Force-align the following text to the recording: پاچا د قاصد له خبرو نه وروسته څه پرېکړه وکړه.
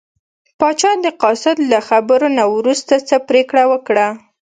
پاچا 0.59 0.91
د 1.05 1.07
قاصد 1.23 1.57
له 1.71 1.79
خبرو 1.87 2.27
نه 2.37 2.45
وروسته 2.55 2.93
څه 3.07 3.15
پرېکړه 3.29 3.63
وکړه. 3.71 4.07